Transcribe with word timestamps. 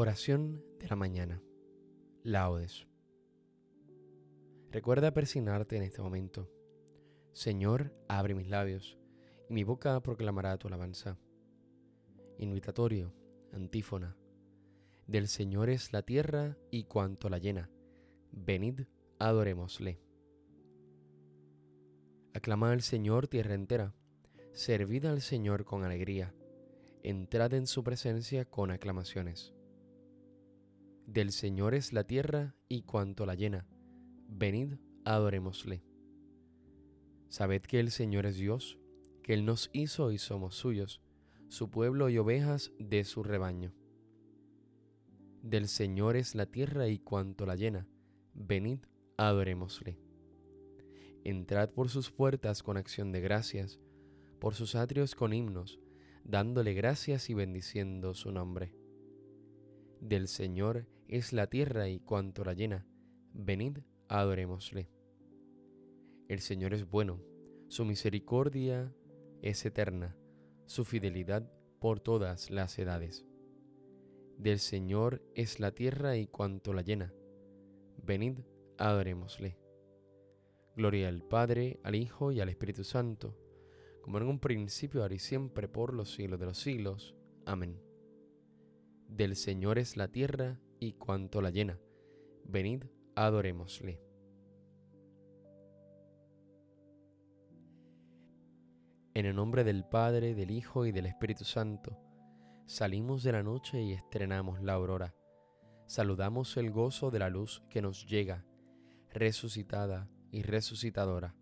Oración 0.00 0.62
de 0.78 0.86
la 0.86 0.94
mañana. 0.94 1.42
Laudes. 2.22 2.86
Recuerda 4.70 5.12
persignarte 5.12 5.76
en 5.76 5.82
este 5.82 6.00
momento. 6.00 6.48
Señor, 7.32 7.92
abre 8.06 8.36
mis 8.36 8.46
labios, 8.46 8.96
y 9.50 9.54
mi 9.54 9.64
boca 9.64 10.00
proclamará 10.00 10.56
tu 10.56 10.68
alabanza. 10.68 11.18
Invitatorio, 12.38 13.12
antífona. 13.52 14.16
Del 15.08 15.26
Señor 15.26 15.68
es 15.68 15.92
la 15.92 16.02
tierra 16.02 16.56
y 16.70 16.84
cuanto 16.84 17.28
la 17.28 17.38
llena. 17.38 17.68
Venid, 18.30 18.82
adorémosle. 19.18 20.00
Aclamad 22.34 22.70
al 22.70 22.82
Señor 22.82 23.26
tierra 23.26 23.54
entera. 23.54 23.96
Servid 24.52 25.06
al 25.06 25.22
Señor 25.22 25.64
con 25.64 25.82
alegría. 25.82 26.36
Entrad 27.02 27.52
en 27.54 27.66
su 27.66 27.82
presencia 27.82 28.44
con 28.44 28.70
aclamaciones. 28.70 29.57
Del 31.08 31.32
Señor 31.32 31.74
es 31.74 31.94
la 31.94 32.04
tierra 32.04 32.54
y 32.68 32.82
cuanto 32.82 33.24
la 33.24 33.34
llena. 33.34 33.66
Venid, 34.28 34.74
adorémosle. 35.06 35.82
Sabed 37.28 37.62
que 37.62 37.80
el 37.80 37.90
Señor 37.90 38.26
es 38.26 38.36
Dios, 38.36 38.78
que 39.22 39.32
Él 39.32 39.46
nos 39.46 39.70
hizo 39.72 40.12
y 40.12 40.18
somos 40.18 40.54
suyos, 40.54 41.00
su 41.48 41.70
pueblo 41.70 42.10
y 42.10 42.18
ovejas 42.18 42.72
de 42.78 43.04
su 43.04 43.22
rebaño. 43.22 43.72
Del 45.42 45.68
Señor 45.68 46.14
es 46.14 46.34
la 46.34 46.44
tierra 46.44 46.88
y 46.88 46.98
cuanto 46.98 47.46
la 47.46 47.56
llena. 47.56 47.88
Venid, 48.34 48.80
adorémosle. 49.16 49.98
Entrad 51.24 51.70
por 51.70 51.88
sus 51.88 52.10
puertas 52.10 52.62
con 52.62 52.76
acción 52.76 53.12
de 53.12 53.22
gracias, 53.22 53.80
por 54.38 54.54
sus 54.54 54.74
atrios 54.74 55.14
con 55.14 55.32
himnos, 55.32 55.80
dándole 56.22 56.74
gracias 56.74 57.30
y 57.30 57.34
bendiciendo 57.34 58.12
su 58.12 58.30
nombre. 58.30 58.74
Del 60.02 60.28
Señor 60.28 60.86
es 61.08 61.32
la 61.32 61.46
tierra 61.46 61.88
y 61.88 62.00
cuanto 62.00 62.44
la 62.44 62.52
llena. 62.52 62.86
Venid, 63.32 63.78
adorémosle. 64.08 64.90
El 66.28 66.40
Señor 66.40 66.74
es 66.74 66.88
bueno, 66.88 67.22
su 67.68 67.86
misericordia 67.86 68.92
es 69.40 69.64
eterna, 69.64 70.16
su 70.66 70.84
fidelidad 70.84 71.50
por 71.80 72.00
todas 72.00 72.50
las 72.50 72.78
edades. 72.78 73.24
Del 74.36 74.58
Señor 74.58 75.22
es 75.34 75.60
la 75.60 75.72
tierra 75.72 76.16
y 76.18 76.26
cuanto 76.26 76.74
la 76.74 76.82
llena. 76.82 77.14
Venid, 78.04 78.40
adorémosle. 78.76 79.56
Gloria 80.76 81.08
al 81.08 81.22
Padre, 81.22 81.80
al 81.82 81.94
Hijo 81.94 82.32
y 82.32 82.40
al 82.40 82.50
Espíritu 82.50 82.84
Santo, 82.84 83.36
como 84.02 84.18
en 84.18 84.24
un 84.24 84.38
principio, 84.38 85.02
ahora 85.02 85.14
y 85.14 85.18
siempre, 85.18 85.68
por 85.68 85.94
los 85.94 86.12
siglos 86.12 86.38
de 86.38 86.46
los 86.46 86.58
siglos. 86.58 87.16
Amén. 87.46 87.80
Del 89.08 89.36
Señor 89.36 89.78
es 89.78 89.96
la 89.96 90.08
tierra 90.08 90.60
y 90.78 90.92
cuanto 90.92 91.40
la 91.40 91.50
llena. 91.50 91.78
Venid, 92.44 92.84
adorémosle. 93.14 94.00
En 99.14 99.26
el 99.26 99.34
nombre 99.34 99.64
del 99.64 99.84
Padre, 99.84 100.34
del 100.34 100.50
Hijo 100.52 100.86
y 100.86 100.92
del 100.92 101.06
Espíritu 101.06 101.44
Santo, 101.44 101.98
salimos 102.66 103.24
de 103.24 103.32
la 103.32 103.42
noche 103.42 103.82
y 103.82 103.92
estrenamos 103.92 104.62
la 104.62 104.74
aurora. 104.74 105.14
Saludamos 105.86 106.56
el 106.56 106.70
gozo 106.70 107.10
de 107.10 107.18
la 107.18 107.28
luz 107.28 107.62
que 107.68 107.82
nos 107.82 108.06
llega, 108.06 108.44
resucitada 109.12 110.08
y 110.30 110.42
resucitadora. 110.42 111.34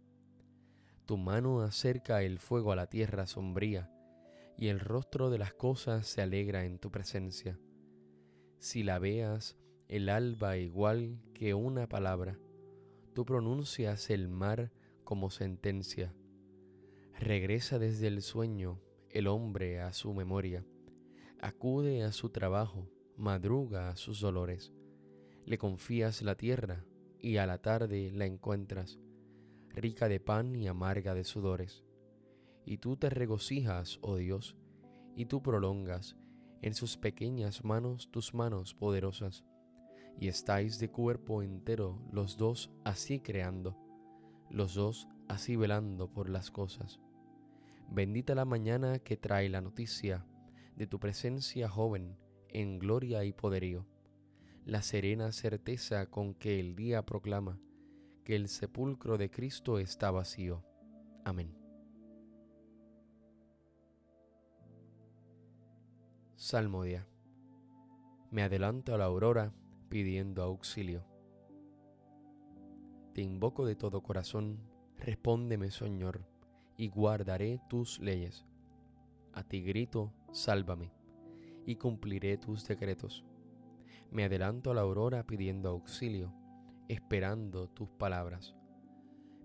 Tu 1.05 1.19
mano 1.19 1.61
acerca 1.61 2.23
el 2.23 2.39
fuego 2.39 2.73
a 2.73 2.77
la 2.77 2.87
tierra 2.87 3.27
sombría, 3.27 3.91
y 4.57 4.69
el 4.69 4.81
rostro 4.81 5.29
de 5.29 5.39
las 5.39 5.53
cosas 5.53 6.07
se 6.07 6.23
alegra 6.23 6.65
en 6.65 6.79
tu 6.79 6.91
presencia. 6.91 7.59
Si 8.59 8.83
la 8.83 8.99
veas, 8.99 9.57
el 9.89 10.09
alba 10.09 10.57
igual 10.57 11.21
que 11.35 11.55
una 11.55 11.89
palabra, 11.89 12.39
tú 13.15 13.25
pronuncias 13.25 14.11
el 14.11 14.29
mar 14.29 14.73
como 15.05 15.31
sentencia. 15.31 16.15
Regresa 17.19 17.79
desde 17.79 18.09
el 18.09 18.23
sueño 18.23 18.81
el 19.11 19.27
hombre 19.27 19.81
a 19.81 19.93
su 19.93 20.13
memoria, 20.15 20.65
acude 21.41 22.03
a 22.03 22.13
su 22.13 22.31
trabajo, 22.31 22.91
madruga 23.17 23.91
a 23.91 23.97
sus 23.97 24.21
dolores. 24.21 24.73
Le 25.45 25.59
confías 25.59 26.23
la 26.23 26.35
tierra 26.35 26.85
y 27.21 27.37
a 27.37 27.47
la 27.47 27.59
tarde 27.59 28.11
la 28.13 28.27
encuentras, 28.27 28.99
rica 29.71 30.09
de 30.09 30.19
pan 30.19 30.57
y 30.57 30.67
amarga 30.67 31.15
de 31.15 31.25
sudores. 31.25 31.85
Y 32.65 32.79
tú 32.79 32.97
te 32.97 33.11
regocijas, 33.11 33.99
oh 34.03 34.17
Dios, 34.17 34.57
y 35.15 35.27
tú 35.27 35.43
prolongas 35.43 36.17
en 36.63 36.75
sus 36.75 36.97
pequeñas 36.97 37.65
manos 37.65 38.11
tus 38.11 38.35
manos 38.35 38.75
poderosas, 38.75 39.45
y 40.19 40.29
estáis 40.29 40.79
de 40.79 40.91
cuerpo 40.91 41.43
entero 41.43 42.01
los 42.11 42.37
dos 42.37 42.71
así 42.85 43.21
creando, 43.21 43.77
los 44.51 44.75
dos 44.75 45.09
así 45.29 45.57
velando 45.57 46.11
por 46.11 46.31
las 46.31 46.51
cosas. 46.51 47.01
Bendita 47.91 48.35
la 48.35 48.45
mañana 48.45 48.99
que 48.99 49.17
trae 49.17 49.49
la 49.49 49.61
noticia 49.61 50.27
de 50.77 50.87
tu 50.87 50.99
presencia 50.99 51.69
joven 51.69 52.17
en 52.49 52.79
gloria 52.79 53.25
y 53.25 53.33
poderío, 53.33 53.87
la 54.65 54.83
serena 54.83 55.31
certeza 55.33 56.11
con 56.11 56.35
que 56.35 56.59
el 56.59 56.75
día 56.75 57.05
proclama 57.05 57.61
que 58.25 58.35
el 58.35 58.49
sepulcro 58.49 59.19
de 59.19 59.31
Cristo 59.31 59.79
está 59.79 60.11
vacío. 60.11 60.65
Amén. 61.25 61.66
Salmodia. 66.47 67.05
Me 68.31 68.45
adelanto 68.45 68.95
a 68.95 68.99
la 68.99 69.07
aurora 69.07 69.53
pidiendo 69.89 70.45
auxilio. 70.45 71.05
Te 73.15 73.21
invoco 73.21 73.67
de 73.67 73.75
todo 73.75 74.01
corazón, 74.05 74.61
respóndeme, 74.97 75.73
Señor, 75.73 76.25
y 76.77 76.87
guardaré 76.87 77.61
tus 77.69 77.99
leyes. 77.99 78.47
A 79.33 79.43
ti 79.43 79.61
grito, 79.63 80.13
sálvame, 80.31 80.93
y 81.67 81.75
cumpliré 81.75 82.39
tus 82.39 82.65
decretos. 82.65 83.25
Me 84.13 84.23
adelanto 84.23 84.71
a 84.71 84.75
la 84.75 84.83
aurora 84.83 85.27
pidiendo 85.27 85.69
auxilio, 85.69 86.33
esperando 86.87 87.69
tus 87.71 87.89
palabras. 87.89 88.55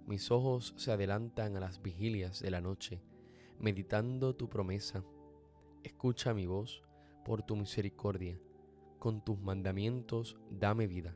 Mis 0.06 0.29
ojos 0.29 0.75
se 0.78 0.91
adelantan 0.91 1.57
a 1.57 1.61
las 1.61 1.81
vigilias 1.81 2.41
de 2.41 2.51
la 2.51 2.61
noche, 2.61 3.01
meditando 3.57 4.35
tu 4.35 4.50
promesa 4.50 5.03
Escucha 5.84 6.35
mi 6.35 6.45
voz 6.45 6.84
por 7.24 7.44
tu 7.44 7.56
misericordia, 7.56 8.40
con 9.00 9.24
tus 9.24 9.40
mandamientos 9.40 10.38
dame 10.50 10.88
vida. 10.88 11.16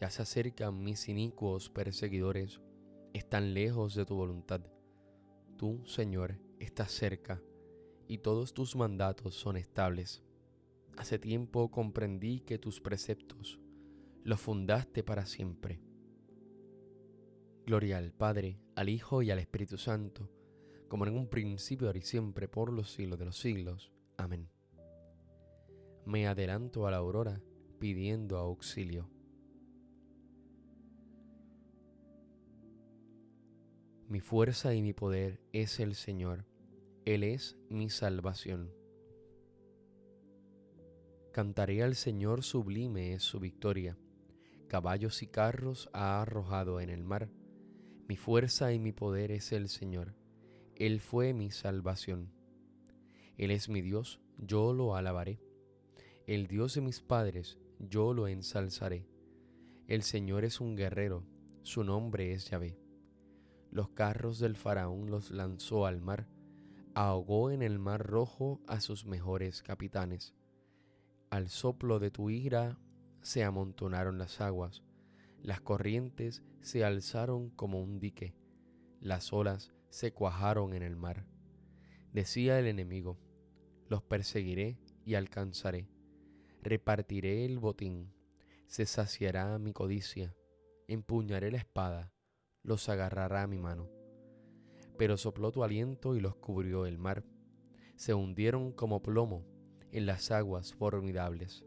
Ya 0.00 0.10
se 0.10 0.22
acercan 0.22 0.82
mis 0.82 1.08
inicuos 1.08 1.70
perseguidores, 1.70 2.60
están 3.12 3.54
lejos 3.54 3.94
de 3.94 4.04
tu 4.04 4.14
voluntad. 4.16 4.60
Tú, 5.56 5.82
Señor, 5.84 6.38
estás 6.58 6.92
cerca, 6.92 7.42
y 8.06 8.18
todos 8.18 8.54
tus 8.54 8.76
mandatos 8.76 9.34
son 9.34 9.56
estables. 9.56 10.22
Hace 10.96 11.18
tiempo 11.18 11.70
comprendí 11.70 12.40
que 12.40 12.58
tus 12.58 12.80
preceptos 12.80 13.58
los 14.24 14.40
fundaste 14.40 15.02
para 15.02 15.26
siempre. 15.26 15.80
Gloria 17.66 17.98
al 17.98 18.12
Padre, 18.12 18.58
al 18.74 18.88
Hijo 18.88 19.22
y 19.22 19.30
al 19.30 19.38
Espíritu 19.38 19.78
Santo 19.78 20.30
como 20.88 21.06
en 21.06 21.16
un 21.16 21.28
principio, 21.28 21.86
ahora 21.86 21.98
y 21.98 22.02
siempre, 22.02 22.48
por 22.48 22.72
los 22.72 22.90
siglos 22.90 23.18
de 23.18 23.26
los 23.26 23.38
siglos. 23.38 23.92
Amén. 24.16 24.48
Me 26.08 26.26
adelanto 26.26 26.86
a 26.86 26.90
la 26.90 26.96
aurora 26.96 27.42
pidiendo 27.78 28.38
auxilio. 28.38 29.10
Mi 34.08 34.20
fuerza 34.20 34.72
y 34.72 34.80
mi 34.80 34.94
poder 34.94 35.38
es 35.52 35.80
el 35.80 35.94
Señor, 35.94 36.46
Él 37.04 37.24
es 37.24 37.58
mi 37.68 37.90
salvación. 37.90 38.72
Cantaré 41.30 41.82
al 41.82 41.94
Señor 41.94 42.42
sublime 42.42 43.12
es 43.12 43.22
su 43.22 43.38
victoria, 43.38 43.98
caballos 44.66 45.22
y 45.22 45.26
carros 45.26 45.90
ha 45.92 46.22
arrojado 46.22 46.80
en 46.80 46.88
el 46.88 47.04
mar. 47.04 47.28
Mi 48.08 48.16
fuerza 48.16 48.72
y 48.72 48.78
mi 48.78 48.92
poder 48.92 49.30
es 49.30 49.52
el 49.52 49.68
Señor, 49.68 50.14
él 50.74 51.00
fue 51.00 51.34
mi 51.34 51.50
salvación. 51.50 52.30
Él 53.36 53.50
es 53.50 53.68
mi 53.68 53.82
Dios, 53.82 54.20
yo 54.38 54.72
lo 54.72 54.96
alabaré. 54.96 55.38
El 56.28 56.46
Dios 56.46 56.74
de 56.74 56.82
mis 56.82 57.00
padres, 57.00 57.56
yo 57.78 58.12
lo 58.12 58.28
ensalzaré. 58.28 59.08
El 59.86 60.02
Señor 60.02 60.44
es 60.44 60.60
un 60.60 60.76
guerrero, 60.76 61.24
su 61.62 61.84
nombre 61.84 62.34
es 62.34 62.50
Yahvé. 62.50 62.78
Los 63.70 63.88
carros 63.88 64.38
del 64.38 64.54
faraón 64.54 65.10
los 65.10 65.30
lanzó 65.30 65.86
al 65.86 66.02
mar, 66.02 66.28
ahogó 66.92 67.50
en 67.50 67.62
el 67.62 67.78
mar 67.78 68.06
rojo 68.06 68.60
a 68.66 68.80
sus 68.80 69.06
mejores 69.06 69.62
capitanes. 69.62 70.34
Al 71.30 71.48
soplo 71.48 71.98
de 71.98 72.10
tu 72.10 72.28
ira 72.28 72.78
se 73.22 73.42
amontonaron 73.42 74.18
las 74.18 74.42
aguas, 74.42 74.82
las 75.42 75.62
corrientes 75.62 76.42
se 76.60 76.84
alzaron 76.84 77.48
como 77.48 77.80
un 77.80 78.00
dique, 78.00 78.34
las 79.00 79.32
olas 79.32 79.72
se 79.88 80.12
cuajaron 80.12 80.74
en 80.74 80.82
el 80.82 80.94
mar. 80.94 81.24
Decía 82.12 82.58
el 82.58 82.66
enemigo, 82.66 83.18
los 83.88 84.02
perseguiré 84.02 84.76
y 85.06 85.14
alcanzaré, 85.14 85.88
repartiré 86.62 87.44
el 87.44 87.58
botín, 87.58 88.12
se 88.66 88.86
saciará 88.86 89.58
mi 89.58 89.72
codicia, 89.72 90.34
empuñaré 90.86 91.50
la 91.50 91.58
espada, 91.58 92.12
los 92.62 92.88
agarrará 92.88 93.46
mi 93.46 93.58
mano. 93.58 93.88
Pero 94.96 95.16
sopló 95.16 95.52
tu 95.52 95.64
aliento 95.64 96.16
y 96.16 96.20
los 96.20 96.36
cubrió 96.36 96.86
el 96.86 96.98
mar, 96.98 97.24
se 97.96 98.14
hundieron 98.14 98.72
como 98.72 99.02
plomo 99.02 99.44
en 99.92 100.06
las 100.06 100.30
aguas 100.30 100.74
formidables. 100.74 101.64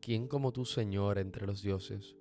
¿Quién 0.00 0.26
como 0.26 0.52
tú, 0.52 0.64
Señor, 0.64 1.18
entre 1.18 1.46
los 1.46 1.62
dioses? 1.62 2.16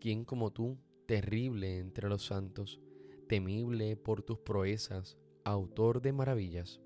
¿Quién 0.00 0.24
como 0.24 0.52
tú, 0.52 0.78
terrible 1.06 1.78
entre 1.78 2.08
los 2.08 2.24
santos, 2.24 2.80
temible 3.28 3.96
por 3.96 4.22
tus 4.22 4.38
proezas, 4.38 5.16
autor 5.44 6.00
de 6.02 6.12
maravillas? 6.12 6.80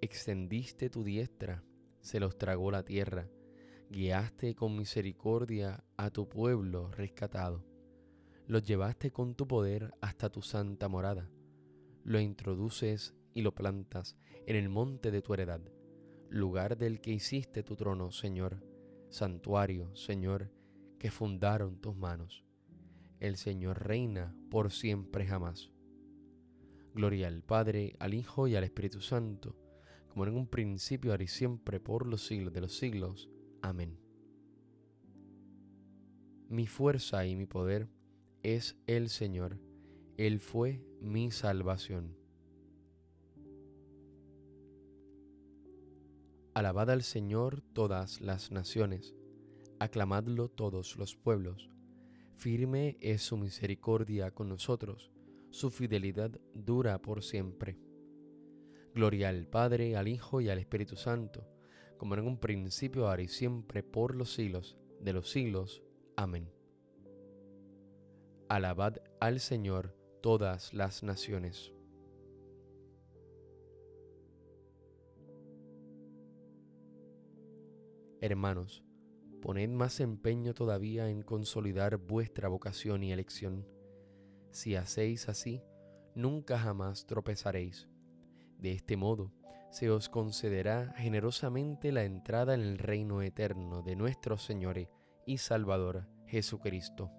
Extendiste 0.00 0.90
tu 0.90 1.02
diestra, 1.02 1.64
se 2.02 2.20
los 2.20 2.36
tragó 2.36 2.70
la 2.70 2.84
tierra, 2.84 3.28
guiaste 3.88 4.54
con 4.54 4.76
misericordia 4.76 5.84
a 5.96 6.10
tu 6.10 6.28
pueblo 6.28 6.90
rescatado. 6.90 7.64
Los 8.46 8.64
llevaste 8.64 9.10
con 9.12 9.34
tu 9.34 9.46
poder 9.46 9.94
hasta 10.00 10.28
tu 10.28 10.42
santa 10.42 10.88
morada. 10.88 11.30
Lo 12.04 12.20
introduces 12.20 13.14
y 13.32 13.42
lo 13.42 13.54
plantas 13.54 14.16
en 14.46 14.56
el 14.56 14.68
monte 14.68 15.10
de 15.10 15.22
tu 15.22 15.32
heredad, 15.32 15.62
lugar 16.28 16.76
del 16.76 17.00
que 17.00 17.12
hiciste 17.12 17.62
tu 17.62 17.76
trono, 17.76 18.10
Señor, 18.10 18.62
santuario, 19.08 19.94
Señor, 19.94 20.50
que 20.98 21.10
fundaron 21.10 21.80
tus 21.80 21.96
manos. 21.96 22.44
El 23.20 23.36
Señor 23.36 23.86
reina 23.86 24.34
por 24.50 24.72
siempre 24.72 25.24
jamás. 25.24 25.70
Gloria 26.94 27.28
al 27.28 27.42
Padre, 27.42 27.94
al 28.00 28.14
Hijo 28.14 28.48
y 28.48 28.56
al 28.56 28.64
Espíritu 28.64 29.00
Santo, 29.00 29.56
como 30.12 30.26
en 30.26 30.36
un 30.36 30.46
principio, 30.46 31.12
ahora 31.12 31.24
y 31.24 31.26
siempre, 31.26 31.80
por 31.80 32.06
los 32.06 32.26
siglos 32.26 32.52
de 32.52 32.60
los 32.60 32.76
siglos. 32.76 33.30
Amén. 33.62 33.98
Mi 36.50 36.66
fuerza 36.66 37.24
y 37.24 37.34
mi 37.34 37.46
poder 37.46 37.88
es 38.42 38.76
el 38.86 39.08
Señor. 39.08 39.58
Él 40.18 40.38
fue 40.38 40.84
mi 41.00 41.30
salvación. 41.30 42.14
Alabad 46.52 46.90
al 46.90 47.02
Señor 47.02 47.62
todas 47.72 48.20
las 48.20 48.50
naciones, 48.50 49.14
aclamadlo 49.78 50.50
todos 50.50 50.98
los 50.98 51.16
pueblos. 51.16 51.70
Firme 52.36 52.98
es 53.00 53.22
su 53.22 53.38
misericordia 53.38 54.30
con 54.30 54.50
nosotros, 54.50 55.10
su 55.48 55.70
fidelidad 55.70 56.38
dura 56.52 57.00
por 57.00 57.22
siempre. 57.22 57.78
Gloria 58.94 59.30
al 59.30 59.46
Padre, 59.46 59.96
al 59.96 60.08
Hijo 60.08 60.40
y 60.40 60.50
al 60.50 60.58
Espíritu 60.58 60.96
Santo, 60.96 61.48
como 61.96 62.14
en 62.14 62.26
un 62.26 62.38
principio, 62.38 63.08
ahora 63.08 63.22
y 63.22 63.28
siempre, 63.28 63.82
por 63.82 64.14
los 64.14 64.32
siglos 64.34 64.76
de 65.00 65.12
los 65.12 65.30
siglos. 65.30 65.82
Amén. 66.16 66.52
Alabad 68.48 68.96
al 69.18 69.40
Señor 69.40 69.96
todas 70.20 70.74
las 70.74 71.02
naciones. 71.02 71.72
Hermanos, 78.20 78.84
poned 79.40 79.70
más 79.70 79.98
empeño 79.98 80.54
todavía 80.54 81.08
en 81.08 81.22
consolidar 81.22 81.96
vuestra 81.96 82.48
vocación 82.48 83.02
y 83.02 83.12
elección. 83.12 83.66
Si 84.52 84.76
hacéis 84.76 85.28
así, 85.28 85.62
nunca 86.14 86.58
jamás 86.58 87.06
tropezaréis. 87.06 87.91
De 88.62 88.70
este 88.70 88.96
modo, 88.96 89.32
se 89.70 89.90
os 89.90 90.08
concederá 90.08 90.94
generosamente 90.96 91.90
la 91.90 92.04
entrada 92.04 92.54
en 92.54 92.60
el 92.60 92.78
reino 92.78 93.20
eterno 93.20 93.82
de 93.82 93.96
nuestro 93.96 94.38
Señor 94.38 94.88
y 95.26 95.38
Salvador 95.38 96.06
Jesucristo. 96.28 97.10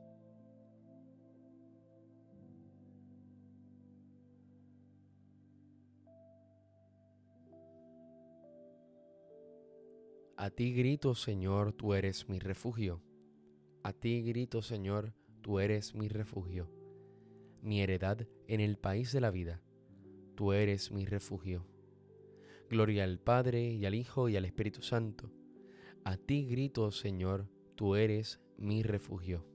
A 10.38 10.50
ti 10.50 10.74
grito, 10.74 11.14
Señor, 11.14 11.74
tú 11.74 11.94
eres 11.94 12.30
mi 12.30 12.40
refugio. 12.40 13.04
A 13.84 13.92
ti 13.92 14.22
grito, 14.22 14.62
Señor, 14.62 15.14
tú 15.42 15.60
eres 15.60 15.94
mi 15.94 16.08
refugio. 16.08 16.72
Mi 17.62 17.82
heredad 17.82 18.26
en 18.48 18.62
el 18.62 18.78
país 18.78 19.12
de 19.12 19.20
la 19.20 19.30
vida, 19.30 19.62
tú 20.36 20.54
eres 20.54 20.92
mi 20.92 21.06
refugio. 21.06 21.66
Gloria 22.70 23.04
al 23.04 23.20
Padre 23.20 23.72
y 23.72 23.86
al 23.86 23.96
Hijo 23.96 24.30
y 24.30 24.38
al 24.38 24.46
Espíritu 24.46 24.82
Santo. 24.82 25.32
A 26.04 26.18
ti 26.18 26.46
grito, 26.46 26.92
Señor, 26.92 27.48
tú 27.76 27.96
eres 27.96 28.42
mi 28.58 28.84
refugio. 28.84 29.46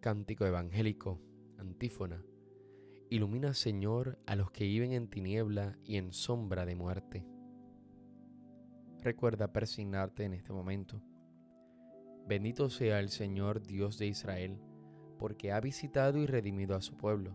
Cántico 0.00 0.46
evangélico, 0.46 1.20
antífona. 1.58 2.24
Ilumina, 3.10 3.54
Señor, 3.54 4.18
a 4.26 4.36
los 4.36 4.50
que 4.50 4.64
viven 4.64 4.92
en 4.92 5.08
tiniebla 5.08 5.78
y 5.84 5.96
en 5.96 6.12
sombra 6.12 6.66
de 6.66 6.74
muerte 6.74 7.26
recuerda 9.02 9.52
persignarte 9.52 10.24
en 10.24 10.34
este 10.34 10.52
momento. 10.52 11.00
Bendito 12.26 12.68
sea 12.68 13.00
el 13.00 13.08
Señor 13.08 13.62
Dios 13.62 13.98
de 13.98 14.06
Israel, 14.06 14.58
porque 15.18 15.52
ha 15.52 15.60
visitado 15.60 16.18
y 16.18 16.26
redimido 16.26 16.76
a 16.76 16.82
su 16.82 16.96
pueblo, 16.96 17.34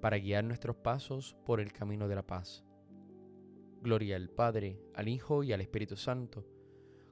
para 0.00 0.18
guiar 0.18 0.44
nuestros 0.44 0.76
pasos 0.76 1.36
por 1.44 1.60
el 1.60 1.72
camino 1.72 2.08
de 2.08 2.14
la 2.14 2.26
paz. 2.26 2.64
Gloria 3.82 4.16
al 4.16 4.30
Padre, 4.30 4.80
al 4.94 5.08
Hijo 5.08 5.42
y 5.42 5.52
al 5.52 5.60
Espíritu 5.60 5.96
Santo, 5.96 6.46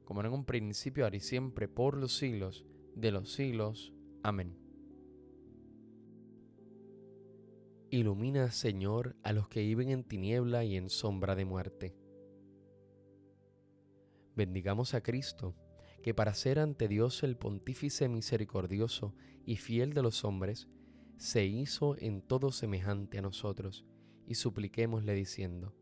como 0.04 0.20
en 0.20 0.32
un 0.32 0.44
principio, 0.44 1.04
ahora 1.04 1.16
y 1.16 1.20
siempre, 1.20 1.68
por 1.68 1.96
los 1.96 2.16
siglos 2.16 2.64
de 2.94 3.12
los 3.12 3.32
siglos. 3.32 3.92
Amén. 4.22 4.56
Ilumina, 7.90 8.50
Señor, 8.50 9.16
a 9.22 9.32
los 9.32 9.48
que 9.48 9.60
viven 9.60 9.90
en 9.90 10.04
tiniebla 10.04 10.64
y 10.64 10.76
en 10.76 10.90
sombra 10.90 11.36
de 11.36 11.44
muerte 11.44 11.96
Bendigamos 14.36 14.92
a 14.92 15.02
Cristo, 15.02 15.56
que 16.02 16.12
para 16.12 16.34
ser 16.34 16.58
ante 16.58 16.88
Dios 16.88 17.22
el 17.22 17.38
pontífice 17.38 18.06
misericordioso 18.06 19.14
y 19.46 19.56
fiel 19.56 19.94
de 19.94 20.02
los 20.02 20.26
hombres, 20.26 20.68
se 21.16 21.44
hizo 21.44 21.96
en 21.98 22.22
todo 22.22 22.52
semejante 22.52 23.18
a 23.18 23.22
nosotros, 23.22 23.84
y 24.26 24.34
supliquémosle 24.34 25.14
diciendo, 25.14 25.74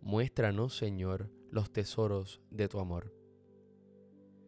Muéstranos, 0.00 0.76
Señor, 0.76 1.30
los 1.50 1.72
tesoros 1.72 2.40
de 2.50 2.68
tu 2.68 2.80
amor. 2.80 3.14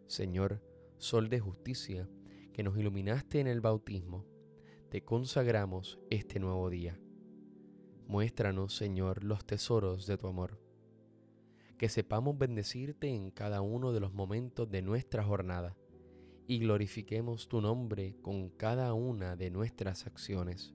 Señor, 0.06 0.62
Sol 0.97 1.28
de 1.28 1.38
justicia, 1.38 2.08
que 2.52 2.64
nos 2.64 2.76
iluminaste 2.76 3.38
en 3.38 3.47
el 3.47 3.61
bautismo, 3.61 4.26
te 4.88 5.04
consagramos 5.04 6.00
este 6.11 6.40
nuevo 6.40 6.68
día. 6.70 6.99
Muéstranos, 8.08 8.75
Señor, 8.75 9.23
los 9.23 9.44
tesoros 9.44 10.06
de 10.06 10.16
tu 10.16 10.26
amor 10.26 10.58
que 11.78 11.88
sepamos 11.88 12.37
bendecirte 12.37 13.08
en 13.08 13.30
cada 13.30 13.62
uno 13.62 13.92
de 13.92 14.00
los 14.00 14.12
momentos 14.12 14.68
de 14.68 14.82
nuestra 14.82 15.23
jornada 15.23 15.76
y 16.48 16.60
glorifiquemos 16.60 17.46
tu 17.46 17.60
nombre 17.60 18.16
con 18.22 18.48
cada 18.48 18.94
una 18.94 19.36
de 19.36 19.50
nuestras 19.50 20.06
acciones. 20.06 20.74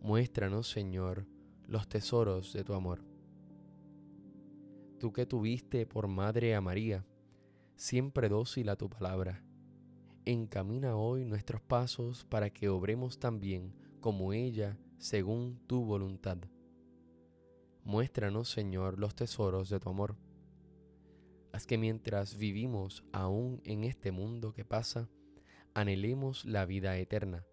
Muéstranos, 0.00 0.70
Señor, 0.70 1.26
los 1.66 1.88
tesoros 1.88 2.52
de 2.52 2.62
tu 2.62 2.72
amor. 2.72 3.04
Tú 5.00 5.12
que 5.12 5.26
tuviste 5.26 5.86
por 5.86 6.06
madre 6.06 6.54
a 6.54 6.60
María, 6.60 7.04
siempre 7.74 8.28
dócil 8.28 8.68
a 8.68 8.76
tu 8.76 8.88
palabra. 8.88 9.42
Encamina 10.24 10.94
hoy 10.96 11.24
nuestros 11.24 11.60
pasos 11.60 12.24
para 12.24 12.50
que 12.50 12.68
obremos 12.68 13.18
también 13.18 13.74
como 14.00 14.32
ella, 14.32 14.78
según 14.98 15.58
tu 15.66 15.84
voluntad. 15.84 16.38
Muéstranos, 17.82 18.50
Señor, 18.50 19.00
los 19.00 19.16
tesoros 19.16 19.68
de 19.68 19.80
tu 19.80 19.90
amor. 19.90 20.14
Haz 21.54 21.68
que 21.68 21.78
mientras 21.78 22.36
vivimos 22.36 23.04
aún 23.12 23.60
en 23.62 23.84
este 23.84 24.10
mundo 24.10 24.52
que 24.52 24.64
pasa, 24.64 25.08
anhelemos 25.72 26.44
la 26.44 26.66
vida 26.66 26.98
eterna, 26.98 27.46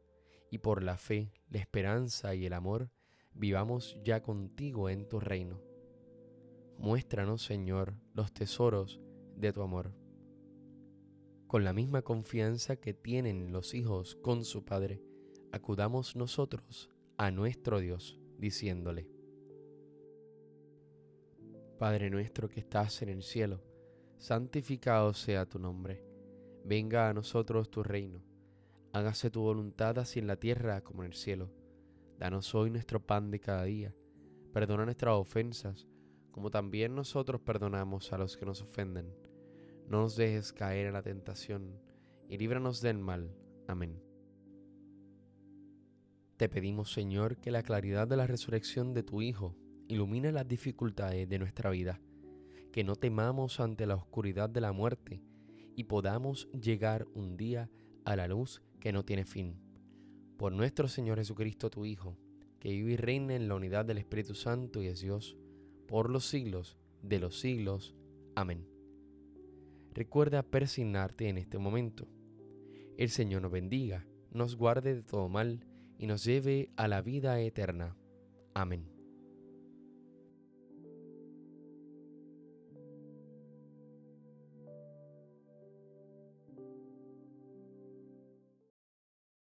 y 0.50 0.58
por 0.58 0.82
la 0.82 0.98
fe, 0.98 1.32
la 1.52 1.60
esperanza 1.60 2.34
y 2.34 2.48
el 2.48 2.54
amor, 2.54 2.90
vivamos 3.36 4.00
ya 4.04 4.24
contigo 4.24 4.90
en 4.90 5.08
tu 5.08 5.20
reino. 5.20 5.62
Muéstranos, 6.80 7.44
Señor, 7.44 7.94
los 8.16 8.34
tesoros 8.34 9.00
de 9.36 9.54
tu 9.54 9.62
amor. 9.62 9.94
Con 11.46 11.64
la 11.64 11.72
misma 11.72 12.02
confianza 12.02 12.78
que 12.78 12.96
tienen 12.96 13.52
los 13.52 13.76
hijos 13.76 14.16
con 14.16 14.46
su 14.46 14.66
Padre, 14.66 15.04
acudamos 15.52 16.16
nosotros 16.16 16.90
a 17.18 17.30
nuestro 17.30 17.80
Dios, 17.80 18.20
diciéndole, 18.40 19.08
Padre 21.78 22.10
nuestro 22.10 22.50
que 22.50 22.62
estás 22.62 23.04
en 23.04 23.10
el 23.10 23.22
cielo, 23.22 23.62
santificado 24.22 25.16
sea 25.16 25.48
tu 25.48 25.58
nombre, 25.58 26.06
venga 26.64 27.10
a 27.10 27.14
nosotros 27.14 27.72
tu 27.72 27.82
reino, 27.82 28.22
hágase 28.94 29.32
tu 29.32 29.42
voluntad 29.42 29.98
así 29.98 30.20
en 30.20 30.28
la 30.28 30.36
tierra 30.36 30.82
como 30.82 31.02
en 31.02 31.08
el 31.08 31.16
cielo. 31.16 31.50
Danos 32.20 32.54
hoy 32.54 32.70
nuestro 32.70 33.04
pan 33.04 33.32
de 33.32 33.40
cada 33.40 33.64
día, 33.64 33.96
perdona 34.54 34.86
nuestras 34.86 35.16
ofensas, 35.16 35.88
como 36.30 36.52
también 36.52 36.94
nosotros 36.94 37.42
perdonamos 37.42 38.14
a 38.14 38.20
los 38.20 38.38
que 38.38 38.46
nos 38.46 38.62
ofenden. 38.62 39.12
No 39.88 40.02
nos 40.02 40.16
dejes 40.16 40.54
caer 40.54 40.86
en 40.86 40.94
la 40.94 41.02
tentación, 41.02 41.82
y 42.30 42.38
líbranos 42.38 42.80
del 42.80 43.00
mal. 43.00 43.36
Amén. 43.68 44.04
Te 46.38 46.48
pedimos, 46.48 46.94
Señor, 46.94 47.38
que 47.38 47.50
la 47.50 47.64
claridad 47.64 48.08
de 48.08 48.18
la 48.18 48.28
resurrección 48.28 48.94
de 48.94 49.02
tu 49.02 49.24
Hijo 49.24 49.56
ilumine 49.88 50.32
las 50.32 50.48
dificultades 50.48 51.28
de 51.28 51.40
nuestra 51.40 51.72
vida, 51.72 52.00
que 52.72 52.84
no 52.84 52.96
temamos 52.96 53.60
ante 53.60 53.86
la 53.86 53.96
oscuridad 53.96 54.50
de 54.50 54.62
la 54.62 54.72
muerte 54.72 55.22
y 55.76 55.86
podamos 55.86 56.50
llegar 56.52 57.08
un 57.14 57.38
día 57.38 57.70
a 58.06 58.16
la 58.16 58.28
luz 58.28 58.62
que 58.80 58.92
no 58.92 59.04
tiene 59.04 59.26
fin. 59.26 59.56
Por 60.38 60.54
nuestro 60.54 60.88
Señor 60.88 61.18
Jesucristo, 61.18 61.70
tu 61.70 61.86
Hijo, 61.86 62.18
que 62.60 62.70
vive 62.70 62.94
y 62.94 62.98
reina 62.98 63.36
en 63.36 63.48
la 63.48 63.56
unidad 63.56 63.86
del 63.86 63.98
Espíritu 63.98 64.36
Santo 64.36 64.82
y 64.82 64.88
es 64.88 65.02
Dios, 65.02 65.38
por 65.88 66.10
los 66.10 66.26
siglos 66.26 66.78
de 67.02 67.20
los 67.20 67.40
siglos. 67.40 67.96
Amén. 68.36 68.68
Recuerda 69.94 70.44
persignarte 70.44 71.28
en 71.28 71.38
este 71.38 71.58
momento. 71.58 72.08
El 72.98 73.10
Señor 73.10 73.42
nos 73.42 73.52
bendiga, 73.52 74.06
nos 74.32 74.56
guarde 74.56 74.96
de 74.96 75.04
todo 75.04 75.28
mal 75.28 75.66
y 75.98 76.08
nos 76.08 76.24
lleve 76.24 76.72
a 76.78 76.88
la 76.88 77.02
vida 77.02 77.40
eterna. 77.42 77.96
Amén. 78.54 78.91